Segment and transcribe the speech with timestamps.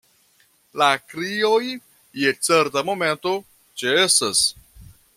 [0.81, 1.59] La krioj,
[2.23, 3.37] je certa momento,
[3.83, 4.43] ĉesas.